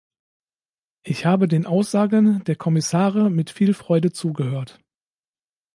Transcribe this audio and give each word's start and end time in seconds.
Ich 1.03 1.27
habe 1.27 1.47
den 1.47 1.67
Aussagen 1.67 2.43
der 2.45 2.55
Kommissare 2.55 3.29
mit 3.29 3.51
viel 3.51 3.75
Freude 3.75 4.11
zugehört. 4.11 4.79